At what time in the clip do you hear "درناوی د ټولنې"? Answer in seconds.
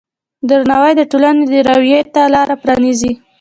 0.49-1.43